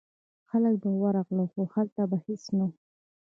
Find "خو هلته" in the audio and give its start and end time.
1.53-2.01